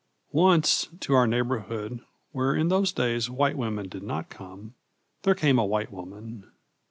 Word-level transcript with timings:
Once, 0.33 0.89
to 0.99 1.13
our 1.13 1.27
neighborhood, 1.27 2.01
where 2.31 2.55
in 2.55 2.69
those 2.69 2.91
days 2.91 3.29
white 3.29 3.55
women 3.55 3.87
did 3.87 4.01
not 4.01 4.31
come, 4.31 4.73
there 5.21 5.35
came 5.35 5.59
a 5.59 5.63
white 5.63 5.91
woman. 5.91 6.51